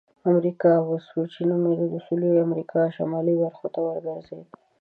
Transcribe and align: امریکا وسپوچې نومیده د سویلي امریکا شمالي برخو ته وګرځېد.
امریکا 0.31 0.71
وسپوچې 0.89 1.41
نومیده 1.51 1.85
د 1.89 1.95
سویلي 2.05 2.29
امریکا 2.47 2.81
شمالي 2.95 3.35
برخو 3.43 3.67
ته 3.73 3.79
وګرځېد. 3.85 4.47